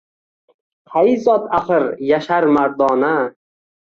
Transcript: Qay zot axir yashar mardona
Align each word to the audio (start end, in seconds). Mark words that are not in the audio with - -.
Qay 0.93 1.11
zot 1.25 1.45
axir 1.57 1.85
yashar 2.13 2.47
mardona 2.57 3.13